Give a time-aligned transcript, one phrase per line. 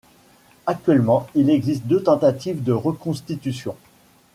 [0.65, 3.77] Actuellement, il existe deux tentatives de reconstitutions.